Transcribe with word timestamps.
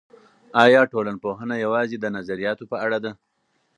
ایا 0.63 0.81
ټولنپوهنه 0.91 1.55
یوازې 1.65 1.97
د 1.99 2.05
نظریاتو 2.17 2.63
په 2.71 2.77
اړه 2.85 2.97
ده؟ 3.03 3.11